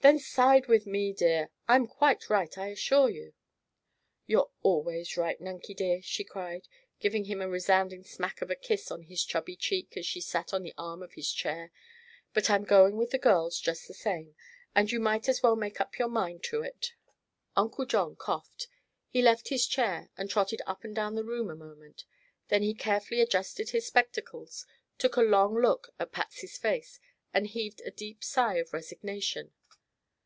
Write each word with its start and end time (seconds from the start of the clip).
"Then 0.00 0.18
side 0.18 0.66
with 0.66 0.84
me, 0.86 1.14
dear. 1.14 1.48
I'm 1.66 1.86
quite 1.86 2.28
right, 2.28 2.58
I 2.58 2.66
assure 2.66 3.08
you." 3.08 3.32
"You're 4.26 4.50
always 4.62 5.16
right, 5.16 5.40
Nunkie, 5.40 5.74
dear," 5.74 6.02
she 6.02 6.24
cried, 6.24 6.68
giving 7.00 7.24
him 7.24 7.40
a 7.40 7.48
resounding 7.48 8.04
smack 8.04 8.42
of 8.42 8.50
a 8.50 8.54
kiss 8.54 8.90
on 8.90 9.04
his 9.04 9.24
chubby 9.24 9.56
cheek 9.56 9.96
as 9.96 10.04
she 10.04 10.20
sat 10.20 10.52
on 10.52 10.62
the 10.62 10.74
arm 10.76 11.02
of 11.02 11.14
his 11.14 11.32
chair, 11.32 11.72
"but 12.34 12.50
I'm 12.50 12.64
going 12.64 12.98
with 12.98 13.12
the 13.12 13.18
girls, 13.18 13.58
just 13.58 13.88
the 13.88 13.94
same, 13.94 14.34
and 14.74 14.92
you 14.92 15.00
may 15.00 15.22
as 15.26 15.42
well 15.42 15.56
make 15.56 15.80
up 15.80 15.98
your 15.98 16.08
mind 16.08 16.42
to 16.50 16.60
it." 16.60 16.92
Uncle 17.56 17.86
John 17.86 18.14
coughed. 18.14 18.68
He 19.08 19.22
left 19.22 19.48
his 19.48 19.66
chair 19.66 20.10
and 20.18 20.28
trotted 20.28 20.60
up 20.66 20.84
and 20.84 20.94
down 20.94 21.14
the 21.14 21.24
room 21.24 21.48
a 21.48 21.56
moment. 21.56 22.04
Then 22.48 22.62
he 22.62 22.74
carefully 22.74 23.22
adjusted 23.22 23.70
his 23.70 23.86
spectacles, 23.86 24.66
took 24.98 25.16
a 25.16 25.22
long 25.22 25.54
look 25.56 25.94
at 25.98 26.12
Patsy's 26.12 26.58
face, 26.58 27.00
and 27.32 27.46
heaved 27.46 27.80
a 27.86 27.90
deep 27.90 28.22
sigh 28.22 28.56
of 28.56 28.74
resignation. 28.74 29.54